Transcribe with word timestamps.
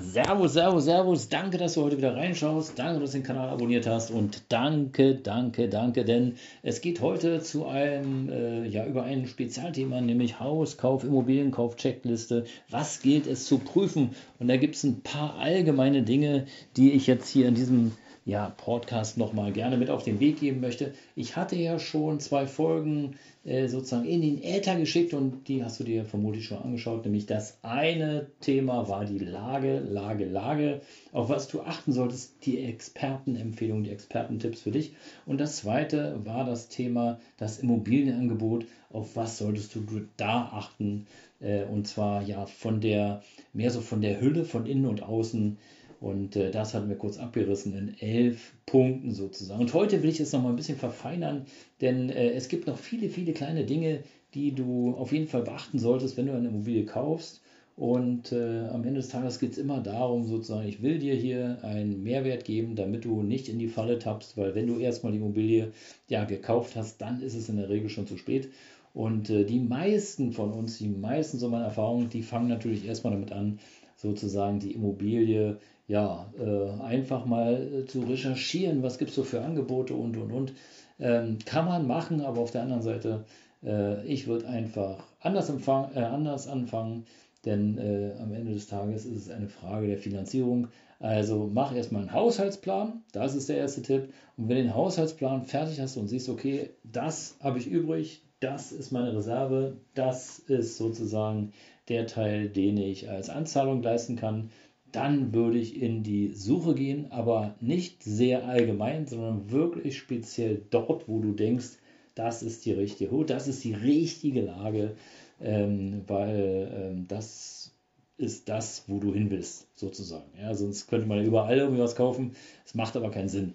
Servus, 0.00 0.52
Servus, 0.52 0.84
Servus. 0.84 1.28
Danke, 1.28 1.58
dass 1.58 1.74
du 1.74 1.82
heute 1.82 1.96
wieder 1.96 2.14
reinschaust. 2.14 2.78
Danke, 2.78 3.00
dass 3.00 3.12
du 3.12 3.18
den 3.18 3.24
Kanal 3.24 3.48
abonniert 3.48 3.86
hast. 3.86 4.10
Und 4.10 4.42
danke, 4.48 5.16
danke, 5.16 5.68
danke, 5.68 6.04
denn 6.04 6.36
es 6.62 6.80
geht 6.80 7.00
heute 7.00 7.40
zu 7.40 7.66
einem, 7.66 8.28
äh, 8.28 8.66
ja, 8.66 8.86
über 8.86 9.02
ein 9.02 9.26
Spezialthema, 9.26 10.00
nämlich 10.00 10.38
Hauskauf, 10.38 11.04
Immobilienkauf, 11.04 11.76
Checkliste. 11.76 12.44
Was 12.70 13.02
gilt 13.02 13.26
es 13.26 13.46
zu 13.46 13.58
prüfen? 13.58 14.10
Und 14.38 14.48
da 14.48 14.56
gibt 14.56 14.76
es 14.76 14.84
ein 14.84 15.00
paar 15.00 15.36
allgemeine 15.38 16.02
Dinge, 16.02 16.46
die 16.76 16.92
ich 16.92 17.06
jetzt 17.06 17.28
hier 17.28 17.48
in 17.48 17.54
diesem 17.54 17.92
ja, 18.28 18.50
Podcast 18.58 19.16
nochmal 19.16 19.52
gerne 19.52 19.78
mit 19.78 19.88
auf 19.88 20.04
den 20.04 20.20
Weg 20.20 20.40
geben 20.40 20.60
möchte. 20.60 20.92
Ich 21.16 21.36
hatte 21.36 21.56
ja 21.56 21.78
schon 21.78 22.20
zwei 22.20 22.46
Folgen 22.46 23.16
äh, 23.42 23.68
sozusagen 23.68 24.04
in 24.04 24.20
den 24.20 24.42
Äther 24.42 24.76
geschickt 24.76 25.14
und 25.14 25.48
die 25.48 25.64
hast 25.64 25.80
du 25.80 25.84
dir 25.84 26.04
vermutlich 26.04 26.44
schon 26.44 26.58
angeschaut. 26.58 27.06
Nämlich 27.06 27.24
das 27.24 27.56
eine 27.62 28.26
Thema 28.40 28.86
war 28.86 29.06
die 29.06 29.18
Lage, 29.18 29.78
Lage, 29.78 30.26
Lage, 30.26 30.82
auf 31.10 31.30
was 31.30 31.48
du 31.48 31.62
achten 31.62 31.94
solltest, 31.94 32.44
die 32.44 32.62
Expertenempfehlungen, 32.62 33.84
die 33.84 33.92
Expertentipps 33.92 34.60
für 34.60 34.72
dich. 34.72 34.92
Und 35.24 35.40
das 35.40 35.56
zweite 35.56 36.20
war 36.26 36.44
das 36.44 36.68
Thema 36.68 37.20
das 37.38 37.60
Immobilienangebot, 37.60 38.66
auf 38.90 39.16
was 39.16 39.38
solltest 39.38 39.74
du 39.74 39.80
da 40.18 40.50
achten. 40.52 41.06
Äh, 41.40 41.64
und 41.64 41.88
zwar 41.88 42.20
ja 42.20 42.44
von 42.44 42.82
der, 42.82 43.22
mehr 43.54 43.70
so 43.70 43.80
von 43.80 44.02
der 44.02 44.20
Hülle, 44.20 44.44
von 44.44 44.66
innen 44.66 44.84
und 44.84 45.02
außen 45.02 45.56
und 46.00 46.36
äh, 46.36 46.50
das 46.50 46.74
hatten 46.74 46.88
wir 46.88 46.96
kurz 46.96 47.18
abgerissen 47.18 47.76
in 47.76 47.98
elf 47.98 48.52
Punkten 48.66 49.12
sozusagen. 49.12 49.60
Und 49.60 49.74
heute 49.74 50.02
will 50.02 50.10
ich 50.10 50.20
es 50.20 50.32
nochmal 50.32 50.52
ein 50.52 50.56
bisschen 50.56 50.78
verfeinern, 50.78 51.46
denn 51.80 52.10
äh, 52.10 52.30
es 52.30 52.48
gibt 52.48 52.66
noch 52.66 52.78
viele, 52.78 53.08
viele 53.08 53.32
kleine 53.32 53.64
Dinge, 53.64 54.00
die 54.34 54.54
du 54.54 54.94
auf 54.94 55.12
jeden 55.12 55.28
Fall 55.28 55.42
beachten 55.42 55.78
solltest, 55.78 56.16
wenn 56.16 56.26
du 56.26 56.34
eine 56.34 56.48
Immobilie 56.48 56.84
kaufst. 56.84 57.42
Und 57.76 58.32
äh, 58.32 58.66
am 58.68 58.82
Ende 58.82 59.00
des 59.00 59.08
Tages 59.08 59.38
geht 59.38 59.52
es 59.52 59.58
immer 59.58 59.80
darum, 59.80 60.24
sozusagen, 60.24 60.68
ich 60.68 60.82
will 60.82 60.98
dir 60.98 61.14
hier 61.14 61.58
einen 61.62 62.02
Mehrwert 62.02 62.44
geben, 62.44 62.74
damit 62.74 63.04
du 63.04 63.22
nicht 63.22 63.48
in 63.48 63.60
die 63.60 63.68
Falle 63.68 64.00
tappst, 64.00 64.36
weil 64.36 64.56
wenn 64.56 64.66
du 64.66 64.80
erstmal 64.80 65.12
die 65.12 65.18
Immobilie 65.18 65.72
ja, 66.08 66.24
gekauft 66.24 66.74
hast, 66.74 67.00
dann 67.00 67.22
ist 67.22 67.34
es 67.34 67.48
in 67.48 67.56
der 67.56 67.68
Regel 67.68 67.88
schon 67.88 68.08
zu 68.08 68.16
spät. 68.16 68.50
Und 68.94 69.30
äh, 69.30 69.44
die 69.44 69.60
meisten 69.60 70.32
von 70.32 70.52
uns, 70.52 70.78
die 70.78 70.88
meisten 70.88 71.38
so 71.38 71.48
meiner 71.48 71.66
Erfahrungen, 71.66 72.08
die 72.08 72.22
fangen 72.22 72.48
natürlich 72.48 72.84
erstmal 72.84 73.12
damit 73.12 73.30
an, 73.30 73.60
sozusagen 73.98 74.60
die 74.60 74.72
Immobilie 74.72 75.58
ja, 75.88 76.30
äh, 76.38 76.82
einfach 76.82 77.24
mal 77.24 77.54
äh, 77.54 77.86
zu 77.86 78.00
recherchieren, 78.00 78.82
was 78.82 78.98
gibt 78.98 79.10
es 79.10 79.16
so 79.16 79.24
für 79.24 79.42
Angebote 79.42 79.94
und 79.94 80.16
und 80.16 80.32
und. 80.32 80.52
Ähm, 81.00 81.38
kann 81.44 81.64
man 81.64 81.86
machen, 81.86 82.20
aber 82.20 82.40
auf 82.40 82.50
der 82.50 82.62
anderen 82.62 82.82
Seite, 82.82 83.24
äh, 83.64 84.04
ich 84.06 84.26
würde 84.26 84.46
einfach 84.48 85.04
anders, 85.20 85.48
empfang, 85.48 85.90
äh, 85.94 86.00
anders 86.00 86.46
anfangen, 86.46 87.06
denn 87.44 87.78
äh, 87.78 88.12
am 88.20 88.32
Ende 88.32 88.52
des 88.52 88.66
Tages 88.66 89.06
ist 89.06 89.16
es 89.16 89.30
eine 89.30 89.48
Frage 89.48 89.86
der 89.86 89.98
Finanzierung. 89.98 90.68
Also 91.00 91.48
mach 91.52 91.74
erstmal 91.74 92.02
einen 92.02 92.12
Haushaltsplan, 92.12 93.04
das 93.12 93.34
ist 93.34 93.48
der 93.48 93.58
erste 93.58 93.82
Tipp. 93.82 94.12
Und 94.36 94.48
wenn 94.48 94.56
du 94.56 94.62
den 94.64 94.74
Haushaltsplan 94.74 95.44
fertig 95.44 95.80
hast 95.80 95.96
und 95.96 96.08
siehst, 96.08 96.28
okay, 96.28 96.70
das 96.82 97.36
habe 97.40 97.58
ich 97.58 97.68
übrig, 97.68 98.22
das 98.40 98.72
ist 98.72 98.92
meine 98.92 99.16
Reserve, 99.16 99.76
das 99.94 100.40
ist 100.40 100.76
sozusagen 100.76 101.52
der 101.88 102.06
Teil, 102.06 102.48
den 102.48 102.76
ich 102.76 103.08
als 103.08 103.30
Anzahlung 103.30 103.82
leisten 103.82 104.16
kann, 104.16 104.50
dann 104.92 105.34
würde 105.34 105.58
ich 105.58 105.80
in 105.80 106.02
die 106.02 106.32
Suche 106.32 106.74
gehen, 106.74 107.10
aber 107.10 107.54
nicht 107.60 108.02
sehr 108.02 108.46
allgemein, 108.46 109.06
sondern 109.06 109.50
wirklich 109.50 109.98
speziell 109.98 110.62
dort, 110.70 111.08
wo 111.08 111.20
du 111.20 111.32
denkst, 111.32 111.78
das 112.14 112.42
ist 112.42 112.64
die 112.64 112.72
richtige 112.72 113.10
Hut, 113.10 113.30
das 113.30 113.48
ist 113.48 113.62
die 113.64 113.74
richtige 113.74 114.40
Lage, 114.40 114.96
ähm, 115.40 116.02
weil 116.06 116.70
ähm, 116.74 117.04
das 117.06 117.72
ist 118.16 118.48
das, 118.48 118.84
wo 118.88 118.98
du 118.98 119.12
hin 119.14 119.30
willst, 119.30 119.68
sozusagen. 119.78 120.26
Ja, 120.40 120.54
sonst 120.54 120.88
könnte 120.88 121.06
man 121.06 121.24
überall 121.24 121.58
irgendwie 121.58 121.82
was 121.82 121.94
kaufen, 121.94 122.32
es 122.64 122.74
macht 122.74 122.96
aber 122.96 123.10
keinen 123.10 123.28
Sinn. 123.28 123.54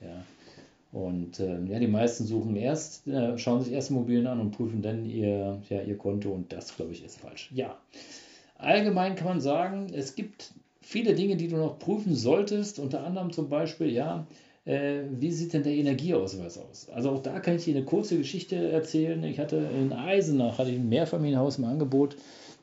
Ja. 0.00 0.24
Und 0.94 1.40
äh, 1.40 1.58
ja, 1.64 1.80
die 1.80 1.88
meisten 1.88 2.24
suchen 2.24 2.54
erst, 2.54 3.08
äh, 3.08 3.36
schauen 3.36 3.60
sich 3.60 3.72
erst 3.72 3.90
Immobilien 3.90 4.28
an 4.28 4.38
und 4.38 4.52
prüfen 4.52 4.80
dann 4.80 5.04
ihr, 5.04 5.60
ja, 5.68 5.82
ihr 5.82 5.98
Konto 5.98 6.30
und 6.30 6.52
das, 6.52 6.76
glaube 6.76 6.92
ich, 6.92 7.04
ist 7.04 7.18
falsch. 7.18 7.50
Ja, 7.52 7.76
allgemein 8.58 9.16
kann 9.16 9.26
man 9.26 9.40
sagen, 9.40 9.88
es 9.92 10.14
gibt 10.14 10.52
viele 10.80 11.16
Dinge, 11.16 11.36
die 11.36 11.48
du 11.48 11.56
noch 11.56 11.80
prüfen 11.80 12.14
solltest, 12.14 12.78
unter 12.78 13.04
anderem 13.04 13.32
zum 13.32 13.48
Beispiel, 13.48 13.90
ja, 13.90 14.24
äh, 14.66 15.00
wie 15.10 15.32
sieht 15.32 15.52
denn 15.52 15.64
der 15.64 15.74
Energieausweis 15.74 16.58
aus? 16.58 16.88
Also 16.94 17.10
auch 17.10 17.22
da 17.22 17.40
kann 17.40 17.56
ich 17.56 17.64
dir 17.64 17.74
eine 17.74 17.84
kurze 17.84 18.16
Geschichte 18.16 18.54
erzählen. 18.70 19.24
Ich 19.24 19.40
hatte 19.40 19.56
in 19.56 19.92
Eisenach 19.92 20.58
hatte 20.58 20.70
ich 20.70 20.76
ein 20.76 20.88
Mehrfamilienhaus 20.88 21.58
im 21.58 21.64
Angebot. 21.64 22.14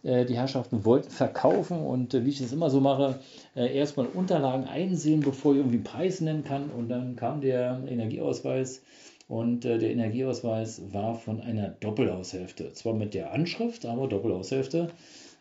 Äh, 0.03 0.25
die 0.25 0.35
Herrschaften 0.35 0.85
wollten 0.85 1.11
verkaufen 1.11 1.79
und 1.79 2.13
äh, 2.13 2.25
wie 2.25 2.29
ich 2.29 2.39
das 2.39 2.51
immer 2.51 2.69
so 2.69 2.79
mache, 2.79 3.19
äh, 3.55 3.75
erstmal 3.75 4.07
Unterlagen 4.07 4.65
einsehen, 4.65 5.21
bevor 5.21 5.53
ich 5.53 5.59
irgendwie 5.59 5.77
einen 5.77 5.83
Preis 5.83 6.21
nennen 6.21 6.43
kann. 6.43 6.69
Und 6.71 6.89
dann 6.89 7.15
kam 7.15 7.41
der 7.41 7.81
Energieausweis 7.87 8.81
und 9.27 9.63
der 9.63 9.81
Energieausweis 9.81 10.81
war 10.91 11.15
von 11.15 11.39
einer 11.39 11.69
Doppelhaushälfte. 11.69 12.73
Zwar 12.73 12.93
mit 12.93 13.13
der 13.13 13.31
Anschrift, 13.31 13.85
aber 13.85 14.07
Doppelhaushälfte 14.07 14.89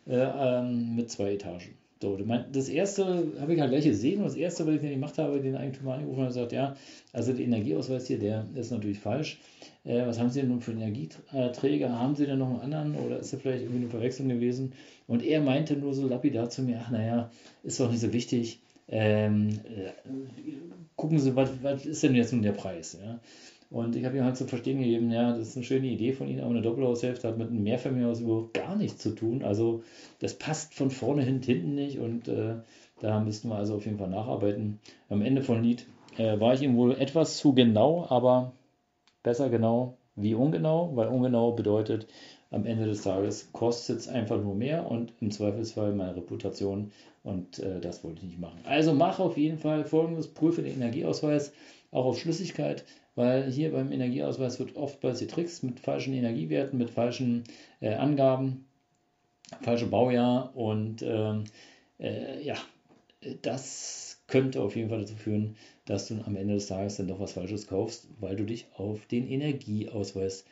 äh, 0.07 0.15
ähm, 0.15 0.95
mit 0.95 1.11
zwei 1.11 1.33
Etagen. 1.33 1.80
So, 2.01 2.17
das 2.51 2.67
erste 2.67 3.31
habe 3.39 3.53
ich 3.53 3.59
halt 3.59 3.69
gleich 3.69 3.83
gesehen 3.83 4.19
und 4.19 4.25
das 4.25 4.35
erste, 4.35 4.65
was 4.65 4.75
ich 4.75 4.81
dann 4.81 4.89
gemacht 4.89 5.19
habe, 5.19 5.39
den 5.39 5.55
Eigentümer 5.55 5.93
angerufen 5.93 6.21
und 6.21 6.27
gesagt, 6.27 6.51
ja, 6.51 6.75
also 7.13 7.31
der 7.31 7.45
Energieausweis 7.45 8.07
hier, 8.07 8.17
der 8.17 8.47
ist 8.55 8.71
natürlich 8.71 8.97
falsch. 8.97 9.39
Äh, 9.83 10.07
was 10.07 10.19
haben 10.19 10.31
Sie 10.31 10.39
denn 10.39 10.49
nun 10.49 10.61
für 10.61 10.71
Energieträger? 10.71 11.99
Haben 11.99 12.15
Sie 12.15 12.25
denn 12.25 12.39
noch 12.39 12.49
einen 12.49 12.73
anderen 12.73 12.95
oder 12.95 13.19
ist 13.19 13.33
da 13.33 13.37
vielleicht 13.37 13.61
irgendwie 13.61 13.81
eine 13.81 13.89
Verwechslung 13.89 14.29
gewesen? 14.29 14.73
Und 15.07 15.23
er 15.23 15.41
meinte 15.41 15.75
nur 15.75 15.93
so 15.93 16.07
lapidar 16.07 16.49
zu 16.49 16.63
mir, 16.63 16.81
ach 16.83 16.89
naja, 16.89 17.29
ist 17.63 17.79
doch 17.79 17.91
nicht 17.91 18.01
so 18.01 18.11
wichtig. 18.11 18.61
Ähm, 18.87 19.59
äh, 19.65 19.91
gucken 20.95 21.19
Sie, 21.19 21.35
was, 21.35 21.51
was 21.61 21.85
ist 21.85 22.01
denn 22.01 22.15
jetzt 22.15 22.33
nun 22.33 22.41
der 22.41 22.53
Preis? 22.53 22.97
Ja? 22.99 23.19
Und 23.71 23.95
ich 23.95 24.03
habe 24.03 24.17
ihm 24.17 24.25
halt 24.25 24.35
zu 24.35 24.45
verstehen 24.45 24.79
gegeben, 24.79 25.11
ja, 25.11 25.31
das 25.31 25.47
ist 25.47 25.55
eine 25.55 25.63
schöne 25.63 25.87
Idee 25.87 26.11
von 26.11 26.27
Ihnen, 26.27 26.41
aber 26.41 26.49
eine 26.49 26.61
Doppelhaushälfte 26.61 27.29
hat 27.29 27.37
mit 27.37 27.47
einem 27.47 27.63
Mehrfamilienhaus 27.63 28.19
überhaupt 28.19 28.53
gar 28.53 28.75
nichts 28.75 29.01
zu 29.01 29.15
tun. 29.15 29.43
Also 29.43 29.81
das 30.19 30.33
passt 30.33 30.73
von 30.73 30.91
vorne 30.91 31.23
hin 31.23 31.41
hinten 31.41 31.73
nicht 31.73 31.97
und 31.97 32.27
äh, 32.27 32.55
da 32.99 33.21
müssten 33.21 33.47
wir 33.47 33.55
also 33.55 33.75
auf 33.75 33.85
jeden 33.85 33.97
Fall 33.97 34.09
nacharbeiten. 34.09 34.79
Am 35.09 35.21
Ende 35.21 35.41
von 35.41 35.63
Lied 35.63 35.87
äh, 36.17 36.37
war 36.37 36.53
ich 36.53 36.61
ihm 36.61 36.75
wohl 36.75 36.91
etwas 36.99 37.37
zu 37.37 37.53
genau, 37.53 38.05
aber 38.09 38.51
besser 39.23 39.49
genau 39.49 39.95
wie 40.17 40.35
ungenau, 40.35 40.91
weil 40.95 41.07
ungenau 41.07 41.53
bedeutet, 41.53 42.07
am 42.49 42.65
Ende 42.65 42.85
des 42.85 43.03
Tages 43.03 43.53
kostet 43.53 43.99
es 43.99 44.09
einfach 44.09 44.41
nur 44.41 44.53
mehr 44.53 44.91
und 44.91 45.13
im 45.21 45.31
Zweifelsfall 45.31 45.93
meine 45.93 46.17
Reputation 46.17 46.91
und 47.23 47.59
äh, 47.59 47.79
das 47.79 48.03
wollte 48.03 48.17
ich 48.17 48.23
nicht 48.25 48.39
machen. 48.39 48.59
Also 48.65 48.93
mache 48.93 49.23
auf 49.23 49.37
jeden 49.37 49.57
Fall 49.57 49.85
folgendes, 49.85 50.27
prüfe 50.27 50.61
den 50.61 50.73
Energieausweis 50.73 51.53
auch 51.91 52.05
auf 52.05 52.19
Schlüssigkeit, 52.19 52.83
weil 53.15 53.51
hier 53.51 53.71
beim 53.71 53.91
Energieausweis 53.91 54.59
wird 54.59 54.75
oftmals 54.75 55.19
getrickst 55.19 55.63
mit 55.63 55.79
falschen 55.79 56.13
Energiewerten, 56.13 56.77
mit 56.77 56.89
falschen 56.89 57.43
äh, 57.79 57.93
Angaben, 57.93 58.65
falsche 59.61 59.87
Baujahr 59.87 60.55
und 60.55 61.01
ähm, 61.01 61.43
äh, 61.99 62.41
ja, 62.43 62.55
das 63.41 64.21
könnte 64.27 64.61
auf 64.61 64.75
jeden 64.75 64.89
Fall 64.89 65.01
dazu 65.01 65.15
führen, 65.15 65.55
dass 65.85 66.07
du 66.07 66.21
am 66.25 66.35
Ende 66.35 66.53
des 66.53 66.67
Tages 66.67 66.97
dann 66.97 67.07
doch 67.07 67.19
was 67.19 67.33
Falsches 67.33 67.67
kaufst, 67.67 68.07
weil 68.19 68.35
du 68.35 68.45
dich 68.45 68.67
auf 68.77 69.05
den 69.07 69.27
Energieausweis 69.27 70.45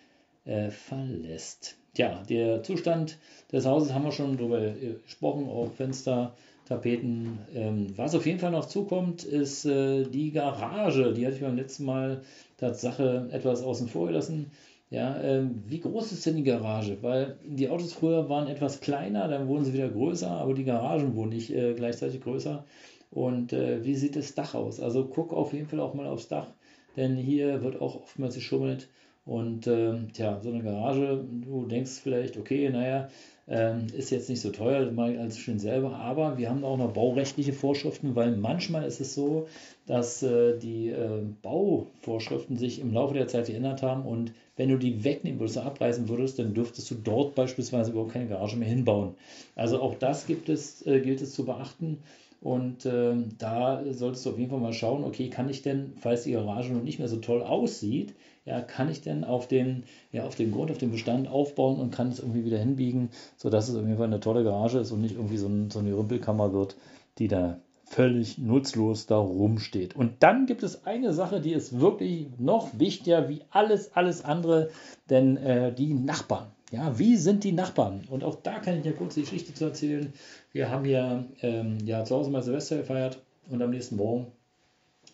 äh, 0.45 0.69
verlässt. 0.69 1.77
Ja, 1.97 2.21
der 2.29 2.61
Zustand 2.63 3.17
des 3.51 3.65
Hauses 3.65 3.93
haben 3.93 4.05
wir 4.05 4.11
schon 4.11 4.37
darüber 4.37 4.61
äh, 4.61 4.95
gesprochen, 5.05 5.49
auch 5.49 5.71
Fenster, 5.71 6.35
Tapeten. 6.69 7.39
Ähm, 7.55 7.87
was 7.97 8.13
auf 8.13 8.27
jeden 8.27 8.39
Fall 8.39 8.51
noch 8.51 8.65
zukommt, 8.65 9.23
ist 9.23 9.65
äh, 9.65 10.03
die 10.03 10.31
Garage. 10.31 11.13
Die 11.13 11.25
hatte 11.25 11.35
ich 11.35 11.41
beim 11.41 11.57
letzten 11.57 11.85
Mal 11.85 12.21
Tatsache 12.57 13.27
etwas 13.31 13.63
außen 13.63 13.87
vor 13.87 14.07
gelassen. 14.07 14.51
Ja, 14.91 15.19
ähm, 15.21 15.63
wie 15.67 15.79
groß 15.79 16.11
ist 16.11 16.25
denn 16.25 16.35
die 16.35 16.43
Garage? 16.43 16.97
Weil 17.01 17.37
die 17.43 17.69
Autos 17.69 17.93
früher 17.93 18.29
waren 18.29 18.47
etwas 18.47 18.81
kleiner, 18.81 19.27
dann 19.27 19.47
wurden 19.47 19.65
sie 19.65 19.73
wieder 19.73 19.89
größer, 19.89 20.29
aber 20.29 20.53
die 20.53 20.63
Garagen 20.63 21.15
wurden 21.15 21.29
nicht 21.29 21.51
äh, 21.51 21.73
gleichzeitig 21.73 22.21
größer. 22.21 22.65
Und 23.11 23.53
äh, 23.53 23.83
wie 23.83 23.95
sieht 23.95 24.15
das 24.15 24.35
Dach 24.35 24.53
aus? 24.53 24.79
Also 24.79 25.05
guck 25.05 25.33
auf 25.33 25.53
jeden 25.53 25.67
Fall 25.67 25.79
auch 25.79 25.95
mal 25.95 26.07
aufs 26.07 26.27
Dach, 26.27 26.47
denn 26.95 27.15
hier 27.17 27.63
wird 27.63 27.81
auch 27.81 27.95
oftmals 27.95 28.35
geschummelt 28.35 28.89
Und 29.29 29.67
äh, 29.67 29.93
tja, 30.11 30.39
so 30.41 30.49
eine 30.49 30.63
Garage, 30.63 31.23
du 31.45 31.67
denkst 31.67 31.99
vielleicht, 32.01 32.35
okay, 32.35 32.67
naja, 32.71 33.09
ähm, 33.47 33.85
ist 33.95 34.09
jetzt 34.09 34.27
nicht 34.27 34.41
so 34.41 34.49
teuer, 34.49 34.91
mal 34.91 35.19
als 35.19 35.37
schön 35.37 35.59
selber, 35.59 35.97
aber 35.97 36.39
wir 36.39 36.49
haben 36.49 36.63
auch 36.63 36.77
noch 36.77 36.93
baurechtliche 36.93 37.53
Vorschriften, 37.53 38.15
weil 38.15 38.35
manchmal 38.35 38.85
ist 38.85 38.99
es 38.99 39.13
so, 39.13 39.45
dass 39.85 40.23
äh, 40.23 40.57
die 40.57 40.89
äh, 40.89 41.21
Bauvorschriften 41.43 42.57
sich 42.57 42.79
im 42.79 42.91
Laufe 42.91 43.13
der 43.13 43.27
Zeit 43.27 43.45
geändert 43.45 43.83
haben 43.83 44.03
und 44.03 44.31
wenn 44.57 44.69
du 44.69 44.79
die 44.79 45.03
wegnehmen 45.03 45.39
würdest, 45.39 45.59
abreißen 45.59 46.09
würdest, 46.09 46.39
dann 46.39 46.55
dürftest 46.55 46.89
du 46.89 46.95
dort 46.95 47.35
beispielsweise 47.35 47.91
überhaupt 47.91 48.13
keine 48.13 48.29
Garage 48.29 48.57
mehr 48.57 48.67
hinbauen. 48.67 49.13
Also 49.55 49.79
auch 49.79 49.93
das 49.93 50.25
gibt 50.25 50.49
es, 50.49 50.83
äh, 50.87 51.01
gilt 51.01 51.21
es 51.21 51.35
zu 51.35 51.45
beachten. 51.45 51.99
Und 52.41 52.85
äh, 52.85 53.13
da 53.37 53.83
solltest 53.91 54.25
du 54.25 54.29
auf 54.31 54.39
jeden 54.39 54.49
Fall 54.49 54.61
mal 54.61 54.73
schauen, 54.73 55.03
okay, 55.03 55.29
kann 55.29 55.49
ich 55.49 55.61
denn, 55.61 55.93
falls 55.99 56.23
die 56.23 56.31
Garage 56.31 56.73
noch 56.73 56.83
nicht 56.83 56.97
mehr 56.97 57.09
so 57.09 57.17
toll 57.17 57.43
aussieht, 57.43 58.15
ja, 58.45 58.61
kann 58.61 58.89
ich 58.89 59.01
denn 59.01 59.23
auf 59.23 59.47
den, 59.47 59.83
ja, 60.11 60.25
auf 60.25 60.35
den 60.35 60.51
Grund, 60.51 60.71
auf 60.71 60.77
den 60.77 60.91
Bestand 60.91 61.27
aufbauen 61.27 61.79
und 61.79 61.91
kann 61.91 62.09
es 62.09 62.19
irgendwie 62.19 62.45
wieder 62.45 62.57
hinbiegen, 62.57 63.09
sodass 63.37 63.69
es 63.69 63.75
auf 63.75 63.83
jeden 63.83 63.97
Fall 63.97 64.07
eine 64.07 64.19
tolle 64.19 64.43
Garage 64.43 64.79
ist 64.79 64.91
und 64.91 65.01
nicht 65.01 65.15
irgendwie 65.15 65.37
so, 65.37 65.47
ein, 65.47 65.69
so 65.69 65.79
eine 65.79 65.95
Rümpelkammer 65.95 66.53
wird, 66.53 66.75
die 67.17 67.27
da 67.27 67.59
völlig 67.89 68.37
nutzlos 68.37 69.07
da 69.07 69.17
rumsteht. 69.17 69.95
Und 69.95 70.21
dann 70.21 70.45
gibt 70.45 70.63
es 70.63 70.85
eine 70.85 71.11
Sache, 71.11 71.41
die 71.41 71.53
ist 71.53 71.79
wirklich 71.79 72.27
noch 72.37 72.69
wichtiger 72.77 73.27
wie 73.29 73.41
alles, 73.49 73.95
alles 73.95 74.23
andere, 74.23 74.69
denn 75.09 75.37
äh, 75.37 75.73
die 75.73 75.93
Nachbarn. 75.93 76.47
Ja, 76.71 76.99
wie 76.99 77.17
sind 77.17 77.43
die 77.43 77.51
Nachbarn? 77.51 78.03
Und 78.09 78.23
auch 78.23 78.35
da 78.35 78.59
kann 78.59 78.77
ich 78.77 78.85
ja 78.85 78.91
kurz 78.91 79.15
die 79.15 79.21
Geschichte 79.21 79.55
zu 79.55 79.65
erzählen. 79.65 80.13
Wir 80.51 80.69
haben 80.69 80.85
ja, 80.85 81.25
ähm, 81.41 81.79
ja 81.83 82.05
zu 82.05 82.15
Hause 82.15 82.29
mal 82.29 82.43
Silvester 82.43 82.77
gefeiert 82.77 83.19
und 83.49 83.61
am 83.61 83.71
nächsten 83.71 83.95
Morgen, 83.95 84.27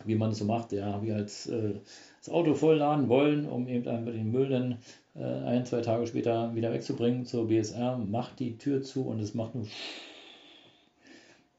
wie 0.06 0.14
man 0.14 0.30
es 0.30 0.38
so 0.38 0.44
macht, 0.44 0.72
ja, 0.72 1.00
ich 1.02 1.12
als 1.12 1.46
äh, 1.46 1.74
das 2.18 2.28
Auto 2.28 2.54
vollladen 2.54 3.08
wollen, 3.08 3.46
um 3.48 3.68
eben 3.68 3.88
einfach 3.88 4.12
den 4.12 4.30
Müll 4.30 4.48
dann 4.48 4.78
äh, 5.14 5.24
ein, 5.24 5.64
zwei 5.66 5.80
Tage 5.80 6.06
später 6.06 6.54
wieder 6.54 6.72
wegzubringen 6.72 7.26
zur 7.26 7.48
BSR, 7.48 7.98
macht 7.98 8.38
die 8.38 8.58
Tür 8.58 8.82
zu 8.82 9.06
und 9.06 9.20
es 9.20 9.34
macht 9.34 9.54
nur 9.54 9.66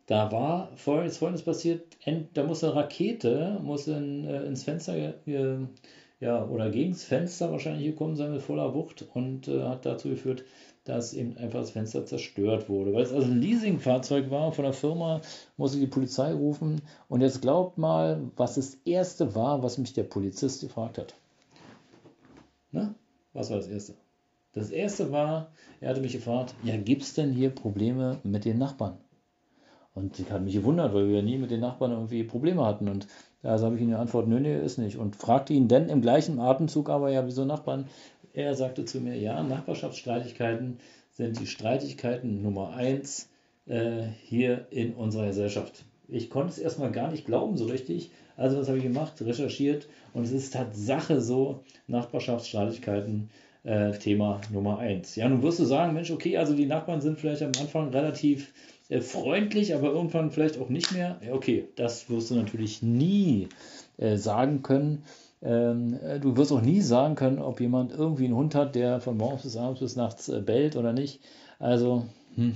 da 0.08 0.32
war 0.32 0.72
folgendes, 0.78 1.18
folgendes 1.18 1.44
passiert, 1.44 1.98
da 2.34 2.44
muss 2.44 2.64
eine 2.64 2.76
Rakete 2.76 3.60
muss 3.62 3.88
in, 3.88 4.26
äh, 4.26 4.44
ins 4.46 4.64
Fenster 4.64 5.14
ja, 6.20 6.46
oder 6.48 6.70
gegen 6.72 6.94
das 6.94 7.04
Fenster 7.04 7.52
wahrscheinlich 7.52 7.86
gekommen 7.86 8.16
sein 8.16 8.32
mit 8.32 8.42
voller 8.42 8.74
Wucht 8.74 9.06
und 9.14 9.48
äh, 9.48 9.64
hat 9.64 9.86
dazu 9.86 10.10
geführt, 10.10 10.46
dass 10.88 11.14
eben 11.14 11.38
einfach 11.38 11.60
das 11.60 11.72
Fenster 11.72 12.06
zerstört 12.06 12.70
wurde. 12.70 12.94
Weil 12.94 13.04
es 13.04 13.12
also 13.12 13.28
ein 13.28 13.42
Leasingfahrzeug 13.42 14.32
war 14.32 14.52
von 14.52 14.64
der 14.64 14.74
Firma, 14.74 15.22
musste 15.58 15.80
die 15.80 15.88
Polizei 15.88 16.34
rufen. 16.34 16.82
Und 17.10 17.22
jetzt 17.22 17.42
glaubt 17.42 17.78
mal, 17.78 18.22
was 18.36 18.56
das 18.56 18.78
erste 18.86 19.36
war, 19.36 19.64
was 19.64 19.78
mich 19.78 19.94
der 19.94 20.04
Polizist 20.04 20.62
gefragt 20.62 20.98
hat. 20.98 21.16
Na, 22.72 22.96
was 23.34 23.50
war 23.50 23.58
das 23.58 23.68
erste? 23.68 23.96
Das 24.54 24.72
erste 24.72 25.12
war, 25.12 25.52
er 25.82 25.90
hatte 25.90 26.02
mich 26.02 26.14
gefragt, 26.14 26.56
ja, 26.64 26.78
gibt 26.78 27.04
es 27.04 27.14
denn 27.14 27.32
hier 27.32 27.50
Probleme 27.50 28.20
mit 28.24 28.46
den 28.46 28.58
Nachbarn? 28.58 28.98
Und 29.94 30.20
ich 30.20 30.30
hatte 30.30 30.44
mich 30.44 30.54
gewundert, 30.54 30.94
weil 30.94 31.08
wir 31.08 31.18
ja 31.18 31.22
nie 31.22 31.38
mit 31.38 31.50
den 31.50 31.60
Nachbarn 31.60 31.92
irgendwie 31.92 32.24
Probleme 32.24 32.64
hatten. 32.66 32.88
Und 32.88 33.08
also 33.42 33.66
habe 33.66 33.76
ich 33.76 33.82
ihm 33.82 33.90
geantwortet, 33.90 34.30
nö, 34.30 34.40
nö, 34.40 34.60
ist 34.60 34.78
nicht. 34.78 34.98
Und 34.98 35.16
fragte 35.16 35.54
ihn 35.54 35.68
dann 35.68 35.90
im 35.90 36.02
gleichen 36.02 36.40
Atemzug 36.40 36.90
aber, 36.90 37.10
ja, 37.10 37.26
wieso 37.26 37.46
Nachbarn? 37.46 37.86
Er 38.38 38.54
sagte 38.54 38.86
zu 38.86 39.02
mir, 39.02 39.18
ja, 39.18 39.42
Nachbarschaftsstreitigkeiten 39.42 40.78
sind 41.12 41.40
die 41.40 41.48
Streitigkeiten 41.48 42.44
Nummer 42.44 42.76
eins 42.76 43.30
äh, 43.66 44.04
hier 44.22 44.68
in 44.70 44.94
unserer 44.94 45.26
Gesellschaft. 45.26 45.86
Ich 46.08 46.30
konnte 46.30 46.50
es 46.50 46.60
erstmal 46.60 46.92
gar 46.92 47.10
nicht 47.10 47.26
glauben 47.26 47.58
so 47.58 47.66
richtig. 47.66 48.12
Also 48.36 48.60
was 48.60 48.68
habe 48.68 48.78
ich 48.78 48.84
gemacht? 48.84 49.20
Recherchiert 49.22 49.88
und 50.14 50.22
es 50.22 50.32
ist 50.32 50.54
Tatsache 50.54 51.20
so, 51.20 51.64
Nachbarschaftsstreitigkeiten 51.88 53.32
äh, 53.64 53.94
Thema 53.94 54.40
Nummer 54.54 54.78
eins. 54.78 55.16
Ja, 55.16 55.28
nun 55.28 55.42
wirst 55.42 55.58
du 55.58 55.66
sagen, 55.66 55.96
Mensch, 55.96 56.12
okay, 56.12 56.38
also 56.38 56.54
die 56.54 56.68
Nachbarn 56.68 57.02
sind 57.02 57.20
vielleicht 57.20 57.42
am 57.42 57.54
Anfang 57.60 57.90
relativ 57.90 58.54
äh, 58.90 59.02
freundlich, 59.02 59.74
aber 59.74 59.88
irgendwann 59.88 60.30
vielleicht 60.30 60.60
auch 60.60 60.70
nicht 60.70 60.92
mehr. 60.92 61.20
Ja, 61.26 61.34
okay, 61.34 61.70
das 61.76 62.08
wirst 62.08 62.30
du 62.30 62.36
natürlich 62.36 62.84
nie 62.84 63.48
äh, 63.98 64.16
sagen 64.16 64.62
können. 64.62 65.02
Ähm, 65.42 66.00
äh, 66.04 66.20
du 66.20 66.36
wirst 66.38 66.52
auch 66.52 66.62
nie 66.62 66.82
sagen 66.82 67.16
können, 67.16 67.40
ob 67.40 67.60
jemand 67.60 67.92
irgendwie 67.92 68.26
einen 68.26 68.36
Hund 68.36 68.56
hat, 68.56 68.76
der 68.76 69.02
von 69.02 69.18
morgens 69.18 69.44
bis 69.44 69.58
abends 69.58 69.80
bis 69.80 69.96
nachts 69.96 70.30
äh, 70.30 70.42
bellt 70.42 70.76
oder 70.76 70.94
nicht. 70.94 71.22
Also, 71.60 72.06
hm, 72.36 72.56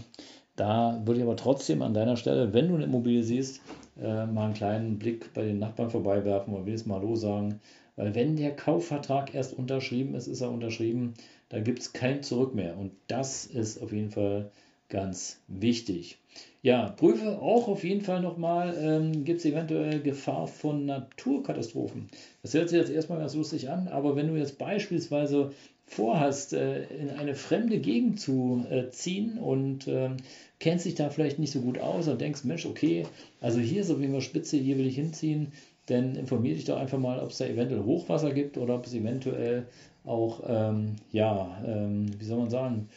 da 0.55 1.01
würde 1.05 1.19
ich 1.19 1.25
aber 1.25 1.35
trotzdem 1.35 1.81
an 1.81 1.93
deiner 1.93 2.17
Stelle, 2.17 2.53
wenn 2.53 2.67
du 2.67 2.75
eine 2.75 2.85
Immobilie 2.85 3.23
siehst, 3.23 3.61
äh, 4.01 4.25
mal 4.25 4.45
einen 4.45 4.53
kleinen 4.53 4.99
Blick 4.99 5.33
bei 5.33 5.43
den 5.43 5.59
Nachbarn 5.59 5.89
vorbeiwerfen 5.89 6.53
und 6.53 6.65
wenigstens 6.65 6.89
mal 6.89 6.99
Hallo 6.99 7.15
sagen. 7.15 7.59
Weil 7.95 8.15
wenn 8.15 8.35
der 8.35 8.55
Kaufvertrag 8.55 9.35
erst 9.35 9.57
unterschrieben 9.57 10.15
ist, 10.15 10.27
ist 10.27 10.41
er 10.41 10.51
unterschrieben. 10.51 11.13
Da 11.49 11.59
gibt 11.59 11.79
es 11.79 11.93
kein 11.93 12.23
Zurück 12.23 12.55
mehr. 12.55 12.77
Und 12.77 12.93
das 13.07 13.45
ist 13.45 13.81
auf 13.81 13.91
jeden 13.91 14.09
Fall 14.09 14.51
ganz 14.91 15.41
wichtig. 15.47 16.19
Ja, 16.61 16.89
prüfe 16.89 17.39
auch 17.39 17.67
auf 17.67 17.83
jeden 17.83 18.01
Fall 18.01 18.21
nochmal, 18.21 18.77
ähm, 18.79 19.23
gibt 19.23 19.39
es 19.39 19.45
eventuell 19.45 19.99
Gefahr 20.01 20.45
von 20.45 20.85
Naturkatastrophen. 20.85 22.09
Das 22.43 22.53
hört 22.53 22.69
sich 22.69 22.77
jetzt 22.77 22.91
erstmal 22.91 23.17
ganz 23.17 23.33
lustig 23.33 23.69
an, 23.69 23.87
aber 23.87 24.15
wenn 24.15 24.27
du 24.27 24.35
jetzt 24.35 24.59
beispielsweise 24.59 25.51
vorhast, 25.87 26.53
äh, 26.53 26.83
in 26.83 27.09
eine 27.09 27.33
fremde 27.33 27.79
Gegend 27.79 28.19
zu 28.19 28.63
äh, 28.69 28.89
ziehen 28.91 29.39
und 29.39 29.87
äh, 29.87 30.11
kennst 30.59 30.85
dich 30.85 30.95
da 30.95 31.09
vielleicht 31.09 31.39
nicht 31.39 31.51
so 31.51 31.61
gut 31.61 31.79
aus 31.79 32.07
und 32.07 32.21
denkst, 32.21 32.43
Mensch, 32.43 32.67
okay, 32.67 33.07
also 33.39 33.59
hier 33.59 33.81
ist 33.81 33.89
auf 33.89 33.99
jeden 33.99 34.11
Fall 34.11 34.21
Spitze, 34.21 34.57
hier 34.57 34.77
will 34.77 34.87
ich 34.87 34.95
hinziehen, 34.95 35.53
dann 35.87 36.15
informier 36.15 36.53
dich 36.53 36.65
doch 36.65 36.77
einfach 36.77 36.99
mal, 36.99 37.19
ob 37.19 37.31
es 37.31 37.39
da 37.39 37.45
eventuell 37.45 37.83
Hochwasser 37.83 38.31
gibt 38.31 38.57
oder 38.57 38.75
ob 38.75 38.85
es 38.85 38.93
eventuell 38.93 39.65
auch, 40.05 40.43
ähm, 40.47 40.95
ja, 41.11 41.61
ähm, 41.65 42.05
wie 42.19 42.25
soll 42.25 42.37
man 42.37 42.49
sagen, 42.49 42.89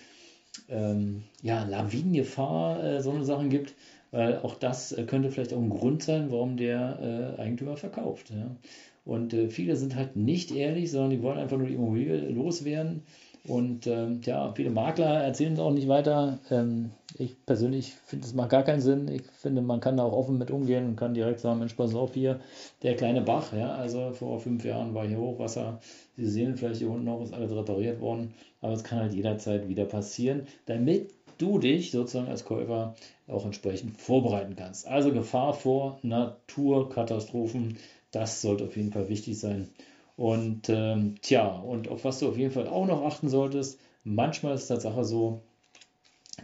ähm, 0.68 1.24
ja, 1.42 1.64
Lawinengefahr, 1.64 2.82
äh, 2.82 3.02
so 3.02 3.10
eine 3.10 3.24
Sachen 3.24 3.50
gibt, 3.50 3.74
weil 4.10 4.38
auch 4.38 4.54
das 4.54 4.92
äh, 4.92 5.04
könnte 5.04 5.30
vielleicht 5.30 5.52
auch 5.52 5.60
ein 5.60 5.70
Grund 5.70 6.02
sein, 6.02 6.30
warum 6.30 6.56
der 6.56 7.36
äh, 7.38 7.40
Eigentümer 7.40 7.76
verkauft. 7.76 8.30
Ja. 8.30 8.56
Und 9.04 9.34
äh, 9.34 9.48
viele 9.48 9.76
sind 9.76 9.96
halt 9.96 10.16
nicht 10.16 10.54
ehrlich, 10.54 10.90
sondern 10.90 11.10
die 11.10 11.22
wollen 11.22 11.38
einfach 11.38 11.58
nur 11.58 11.66
die 11.66 11.74
Immobilie 11.74 12.28
loswerden 12.30 13.02
und 13.46 13.86
ähm, 13.86 14.22
ja, 14.24 14.52
viele 14.54 14.70
Makler 14.70 15.22
erzählen 15.22 15.52
es 15.52 15.58
auch 15.58 15.70
nicht 15.70 15.88
weiter. 15.88 16.38
Ähm, 16.50 16.92
ich 17.18 17.36
persönlich 17.44 17.92
finde, 17.92 18.26
es 18.26 18.32
macht 18.32 18.48
gar 18.48 18.62
keinen 18.62 18.80
Sinn. 18.80 19.06
Ich 19.08 19.22
finde, 19.22 19.60
man 19.60 19.80
kann 19.80 19.98
da 19.98 20.04
auch 20.04 20.14
offen 20.14 20.38
mit 20.38 20.50
umgehen 20.50 20.86
und 20.86 20.96
kann 20.96 21.12
direkt 21.12 21.40
sagen, 21.40 21.58
Mensch, 21.58 21.74
pass 21.74 21.94
auf 21.94 22.14
hier, 22.14 22.40
der 22.82 22.96
kleine 22.96 23.20
Bach, 23.20 23.52
ja, 23.52 23.74
also 23.74 24.12
vor 24.12 24.40
fünf 24.40 24.64
Jahren 24.64 24.94
war 24.94 25.06
hier 25.06 25.18
Hochwasser. 25.18 25.78
Sie 26.16 26.26
sehen 26.26 26.56
vielleicht 26.56 26.78
hier 26.78 26.90
unten 26.90 27.04
noch, 27.04 27.22
ist 27.22 27.34
alles 27.34 27.52
repariert 27.52 28.00
worden, 28.00 28.32
aber 28.62 28.72
es 28.72 28.82
kann 28.82 29.00
halt 29.00 29.12
jederzeit 29.12 29.68
wieder 29.68 29.84
passieren, 29.84 30.46
damit 30.64 31.10
du 31.36 31.58
dich 31.58 31.90
sozusagen 31.90 32.28
als 32.28 32.46
Käufer 32.46 32.94
auch 33.28 33.44
entsprechend 33.44 34.00
vorbereiten 34.00 34.56
kannst. 34.56 34.86
Also 34.86 35.12
Gefahr 35.12 35.52
vor 35.52 35.98
Naturkatastrophen, 36.02 37.76
das 38.10 38.40
sollte 38.40 38.64
auf 38.64 38.76
jeden 38.76 38.92
Fall 38.92 39.08
wichtig 39.10 39.38
sein. 39.38 39.68
Und 40.16 40.68
ähm, 40.68 41.16
tja, 41.22 41.46
und 41.46 41.88
auf 41.88 42.04
was 42.04 42.20
du 42.20 42.28
auf 42.28 42.38
jeden 42.38 42.52
Fall 42.52 42.68
auch 42.68 42.86
noch 42.86 43.02
achten 43.04 43.28
solltest, 43.28 43.80
manchmal 44.04 44.54
ist 44.54 44.62
es 44.62 44.68
Tatsache 44.68 45.04
so, 45.04 45.42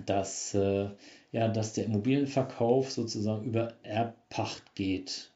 dass, 0.06 0.54
äh, 0.54 0.88
ja, 1.32 1.48
dass 1.48 1.74
der 1.74 1.84
Immobilienverkauf 1.84 2.90
sozusagen 2.90 3.44
über 3.44 3.74
Erbpacht 3.82 4.74
geht. 4.74 5.30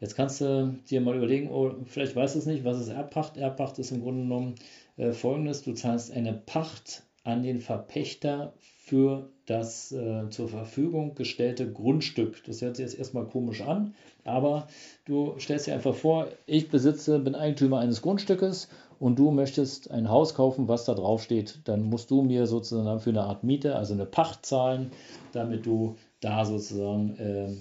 Jetzt 0.00 0.16
kannst 0.16 0.40
du 0.40 0.78
dir 0.88 1.00
mal 1.00 1.16
überlegen, 1.16 1.50
oh, 1.50 1.74
vielleicht 1.86 2.16
weißt 2.16 2.34
du 2.34 2.38
es 2.38 2.46
nicht, 2.46 2.64
was 2.64 2.80
ist 2.80 2.88
Erbpacht? 2.88 3.36
Erbpacht 3.36 3.78
ist 3.78 3.90
im 3.90 4.02
Grunde 4.02 4.22
genommen 4.22 4.54
äh, 4.96 5.12
folgendes: 5.12 5.62
Du 5.62 5.72
zahlst 5.72 6.12
eine 6.12 6.32
Pacht 6.32 7.04
an 7.22 7.42
den 7.42 7.60
Verpächter 7.60 8.54
für 8.84 9.30
das 9.46 9.92
äh, 9.92 10.28
zur 10.30 10.48
Verfügung 10.48 11.14
gestellte 11.14 11.70
Grundstück. 11.70 12.42
Das 12.44 12.62
hört 12.62 12.76
sich 12.76 12.84
jetzt 12.84 12.98
erstmal 12.98 13.26
komisch 13.26 13.60
an, 13.60 13.94
aber 14.24 14.68
du 15.04 15.34
stellst 15.38 15.66
dir 15.66 15.74
einfach 15.74 15.94
vor, 15.94 16.28
ich 16.46 16.68
besitze, 16.70 17.18
bin 17.18 17.34
Eigentümer 17.34 17.78
eines 17.78 18.00
Grundstückes 18.02 18.68
und 18.98 19.18
du 19.18 19.30
möchtest 19.30 19.90
ein 19.90 20.08
Haus 20.08 20.34
kaufen, 20.34 20.68
was 20.68 20.86
da 20.86 20.94
drauf 20.94 21.22
steht, 21.22 21.60
dann 21.64 21.82
musst 21.82 22.10
du 22.10 22.22
mir 22.22 22.46
sozusagen 22.46 23.00
für 23.00 23.10
eine 23.10 23.24
Art 23.24 23.44
Miete, 23.44 23.76
also 23.76 23.92
eine 23.94 24.06
Pacht 24.06 24.46
zahlen, 24.46 24.90
damit 25.32 25.66
du 25.66 25.96
da 26.20 26.44
sozusagen 26.44 27.16
äh, 27.18 27.52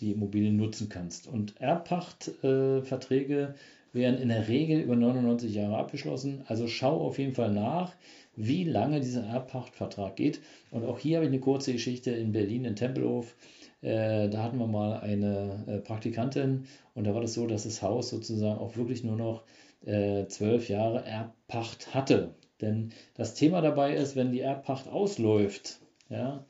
die 0.00 0.12
Immobilie 0.12 0.52
nutzen 0.52 0.88
kannst. 0.88 1.26
Und 1.26 1.60
Erbpachtverträge 1.60 3.42
äh, 3.42 3.54
werden 3.96 4.20
in 4.20 4.28
der 4.28 4.46
Regel 4.46 4.80
über 4.80 4.94
99 4.94 5.52
Jahre 5.52 5.76
abgeschlossen. 5.76 6.44
Also 6.46 6.68
schau 6.68 7.00
auf 7.00 7.18
jeden 7.18 7.32
Fall 7.32 7.50
nach, 7.50 7.96
wie 8.36 8.62
lange 8.64 9.00
dieser 9.00 9.24
Erbpachtvertrag 9.24 10.14
geht. 10.14 10.40
Und 10.70 10.84
auch 10.84 11.00
hier 11.00 11.16
habe 11.16 11.26
ich 11.26 11.32
eine 11.32 11.40
kurze 11.40 11.72
Geschichte 11.72 12.12
in 12.12 12.30
Berlin, 12.30 12.64
in 12.64 12.76
Tempelhof. 12.76 13.34
Äh, 13.82 14.28
da 14.28 14.42
hatten 14.44 14.58
wir 14.58 14.68
mal 14.68 15.00
eine 15.00 15.64
äh, 15.66 15.78
Praktikantin 15.78 16.66
und 16.94 17.04
da 17.04 17.14
war 17.14 17.20
das 17.20 17.34
so, 17.34 17.46
dass 17.46 17.64
das 17.64 17.82
Haus 17.82 18.08
sozusagen 18.08 18.58
auch 18.58 18.76
wirklich 18.76 19.04
nur 19.04 19.16
noch 19.16 19.42
äh, 19.84 20.26
zwölf 20.26 20.68
Jahre 20.68 21.04
Erbpacht 21.04 21.94
hatte. 21.94 22.34
Denn 22.60 22.92
das 23.14 23.34
Thema 23.34 23.60
dabei 23.60 23.94
ist, 23.94 24.16
wenn 24.16 24.32
die 24.32 24.40
Erbpacht 24.40 24.88
ausläuft, 24.88 25.80
ja, 26.08 26.44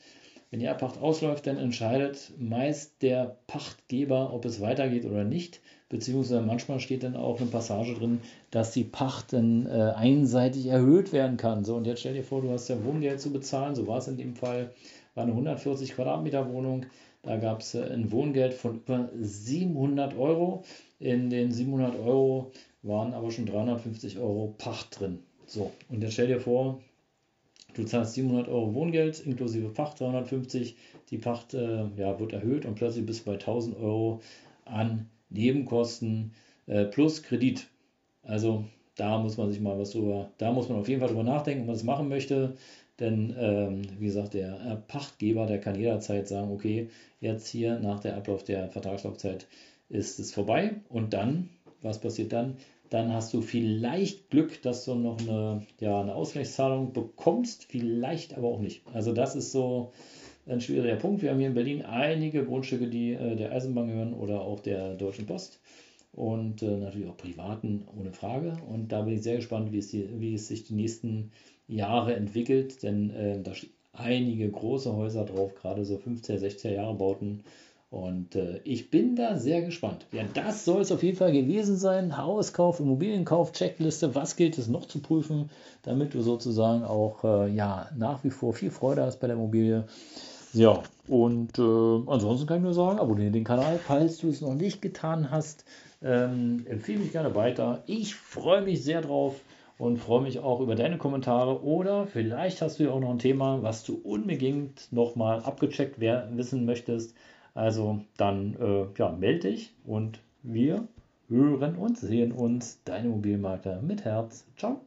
Wenn 0.51 0.61
die 0.61 0.67
Erbpacht 0.67 0.99
ausläuft, 0.99 1.47
dann 1.47 1.59
entscheidet 1.59 2.33
meist 2.39 3.03
der 3.03 3.39
Pachtgeber, 3.47 4.33
ob 4.33 4.45
es 4.45 4.61
weitergeht 4.61 5.05
oder 5.05 5.25
nicht. 5.25 5.61
Beziehungsweise 5.89 6.41
manchmal 6.41 6.81
steht 6.81 7.05
dann 7.05 7.15
auch 7.15 7.41
eine 7.41 7.49
Passage 7.49 7.95
drin, 7.95 8.21
dass 8.51 8.73
die 8.73 8.83
Pacht 8.83 9.33
dann 9.33 9.67
äh, 9.67 9.93
einseitig 9.95 10.67
erhöht 10.67 11.13
werden 11.13 11.37
kann. 11.37 11.65
So, 11.65 11.77
und 11.77 11.87
jetzt 11.87 12.01
stell 12.01 12.15
dir 12.15 12.25
vor, 12.25 12.43
du 12.43 12.51
hast 12.51 12.69
ja 12.69 12.85
Wohngeld 12.85 13.21
zu 13.21 13.33
bezahlen. 13.33 13.77
So 13.77 13.87
war 13.87 13.99
es 13.99 14.09
in 14.09 14.17
dem 14.17 14.35
Fall. 14.35 14.73
War 15.15 15.23
eine 15.23 15.33
140 15.33 15.95
Quadratmeter 15.95 16.53
Wohnung. 16.53 16.87
Da 17.23 17.37
gab 17.37 17.61
es 17.61 17.75
äh, 17.75 17.85
ein 17.85 18.11
Wohngeld 18.11 18.55
von 18.55 18.77
über 18.77 19.09
700 19.17 20.17
Euro. 20.17 20.65
In 20.99 21.31
den 21.31 21.53
700 21.53 21.97
Euro 22.01 22.51
waren 22.83 23.15
aber 23.15 23.31
schon 23.31 23.47
350 23.47 24.19
Euro 24.19 24.55
Pacht 24.59 24.99
drin. 24.99 25.21
So, 25.47 25.71
und 25.89 26.03
jetzt 26.03 26.15
stell 26.15 26.27
dir 26.27 26.41
vor, 26.41 26.81
du 27.75 27.85
zahlst 27.85 28.15
700 28.15 28.49
Euro 28.49 28.75
Wohngeld 28.75 29.21
inklusive 29.21 29.69
Pacht 29.69 30.01
350, 30.01 30.77
die 31.11 31.19
Pacht 31.19 31.55
äh, 31.55 31.87
ja, 31.97 32.19
wird 32.19 32.33
erhöht 32.33 32.67
und 32.67 32.75
plötzlich 32.75 33.07
bist 33.07 33.21
du 33.21 33.31
bei 33.31 33.35
1000 33.35 33.77
Euro 33.77 34.21
an 34.65 35.09
Nebenkosten 35.31 36.33
äh, 36.67 36.85
plus 36.85 37.23
Kredit. 37.23 37.67
Also 38.23 38.65
da 38.97 39.19
muss 39.19 39.37
man 39.37 39.51
sich 39.51 39.61
mal 39.61 39.79
was 39.79 39.91
drüber, 39.91 40.31
da 40.39 40.53
muss 40.53 40.69
man 40.69 40.79
auf 40.79 40.89
jeden 40.89 41.01
Fall 41.01 41.09
drüber 41.09 41.23
nachdenken, 41.23 41.63
ob 41.63 41.67
man 41.67 41.77
das 41.77 41.85
machen 41.85 42.09
möchte. 42.09 42.57
Denn, 42.99 43.35
ähm, 43.39 43.83
wie 43.99 44.07
gesagt, 44.07 44.33
der 44.33 44.83
Pachtgeber, 44.89 45.47
der 45.47 45.61
kann 45.61 45.79
jederzeit 45.79 46.29
sagen, 46.29 46.51
okay, 46.51 46.89
jetzt 47.21 47.47
hier 47.47 47.79
nach 47.79 48.01
der 48.01 48.17
Ablauf 48.17 48.43
der 48.43 48.69
Vertragslaufzeit 48.71 49.47
ist 49.91 50.19
es 50.19 50.33
vorbei. 50.33 50.77
Und 50.89 51.13
dann, 51.13 51.51
was 51.83 52.01
passiert 52.01 52.33
dann? 52.33 52.57
Dann 52.89 53.13
hast 53.13 53.35
du 53.35 53.43
vielleicht 53.43 54.31
Glück, 54.31 54.63
dass 54.63 54.85
du 54.85 54.95
noch 54.95 55.21
eine, 55.21 55.63
ja, 55.81 56.01
eine 56.01 56.15
Ausgleichszahlung 56.15 56.93
bekommst, 56.93 57.65
vielleicht 57.65 58.37
aber 58.37 58.49
auch 58.49 58.61
nicht. 58.61 58.83
Also 58.95 59.13
das 59.13 59.37
ist 59.37 59.53
so 59.53 59.93
ein 60.47 60.61
schwieriger 60.61 60.97
Punkt. 60.97 61.23
Wir 61.23 61.31
haben 61.31 61.39
hier 61.39 61.49
in 61.49 61.55
Berlin 61.55 61.83
einige 61.83 62.45
Grundstücke, 62.45 62.87
die 62.87 63.13
äh, 63.13 63.37
der 63.37 63.53
Eisenbahn 63.53 63.89
gehören 63.89 64.15
oder 64.15 64.41
auch 64.41 64.61
der 64.61 64.95
Deutschen 64.95 65.27
Post 65.27 65.61
und 66.13 66.63
äh, 66.63 66.77
natürlich 66.77 67.09
auch 67.09 67.17
privaten 67.17 67.87
ohne 67.99 68.13
Frage. 68.13 68.57
Und 68.71 68.93
da 68.93 69.03
bin 69.03 69.15
ich 69.15 69.23
sehr 69.23 69.37
gespannt, 69.37 69.73
wie 69.73 69.79
es, 69.79 69.89
die, 69.89 70.09
wie 70.21 70.35
es 70.35 70.49
sich 70.49 70.65
die 70.65 70.75
nächsten 70.75 71.33
Jahre 71.69 72.15
entwickelt, 72.15 72.83
denn 72.83 73.11
äh, 73.11 73.43
da 73.43 73.55
stehen 73.55 73.71
einige 73.99 74.51
große 74.51 74.95
Häuser 74.95 75.25
drauf, 75.25 75.55
gerade 75.55 75.85
so 75.85 75.97
15er, 75.97 76.39
16er 76.39 76.73
Jahre 76.73 76.95
Bauten. 76.95 77.45
Und 77.89 78.35
äh, 78.35 78.61
ich 78.65 78.91
bin 78.91 79.15
da 79.15 79.39
sehr 79.39 79.63
gespannt. 79.63 80.07
Ja, 80.13 80.25
das 80.35 80.65
soll 80.65 80.83
es 80.83 80.91
auf 80.91 81.03
jeden 81.03 81.17
Fall 81.17 81.33
gewesen 81.33 81.77
sein. 81.77 82.19
Hauskauf, 82.19 82.81
Immobilienkauf, 82.81 83.53
Checkliste. 83.53 84.15
Was 84.15 84.37
gilt 84.37 84.59
es 84.59 84.67
noch 84.67 84.87
zu 84.87 84.99
prüfen, 84.99 85.51
damit 85.83 86.13
du 86.13 86.21
sozusagen 86.21 86.85
auch 86.85 87.25
äh, 87.25 87.49
ja, 87.55 87.89
nach 87.97 88.25
wie 88.25 88.31
vor 88.31 88.55
viel 88.55 88.71
Freude 88.71 89.03
hast 89.03 89.21
bei 89.21 89.29
der 89.29 89.37
Immobilie. 89.37 89.85
Ja, 90.53 90.83
und 91.09 91.59
äh, 91.59 91.63
ansonsten 91.63 92.47
kann 92.47 92.59
ich 92.59 92.63
nur 92.63 92.75
sagen, 92.75 92.99
abonniere 92.99 93.31
den 93.31 93.45
Kanal, 93.45 93.79
falls 93.79 94.19
du 94.19 94.29
es 94.29 94.41
noch 94.41 94.55
nicht 94.55 94.81
getan 94.81 95.31
hast. 95.31 95.65
Ähm, 96.03 96.65
empfehle 96.69 97.01
mich 97.01 97.13
gerne 97.13 97.35
weiter. 97.35 97.83
Ich 97.87 98.15
freue 98.15 98.63
mich 98.63 98.83
sehr 98.83 99.03
drauf 99.03 99.41
und 99.79 99.99
freue 99.99 100.23
mich 100.23 100.39
auch 100.41 100.61
über 100.61 100.75
deine 100.75 100.99
Kommentare. 100.99 101.63
Oder 101.63 102.07
vielleicht 102.07 102.63
hast 102.63 102.79
du 102.79 102.85
ja 102.85 102.91
auch 102.91 103.01
noch 103.01 103.11
ein 103.11 103.19
Thema, 103.19 103.63
was 103.63 103.85
du 103.85 104.01
unbedingt 104.03 104.93
nochmal 104.93 105.43
abgecheckt 105.43 106.01
wissen 106.01 106.65
möchtest. 106.65 107.15
Also 107.55 108.01
dann 108.17 108.55
äh, 108.61 108.87
ja, 108.99 109.11
melde 109.11 109.51
dich 109.51 109.75
und 109.85 110.21
wir 110.43 110.87
hören 111.29 111.77
und 111.77 111.99
sehen 111.99 112.33
uns. 112.33 112.83
Deine 112.85 113.09
Mobilmarke 113.09 113.81
mit 113.83 114.05
Herz. 114.05 114.47
Ciao. 114.57 114.81